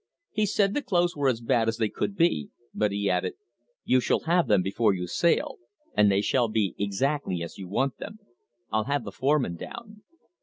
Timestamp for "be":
2.15-2.49, 6.47-6.73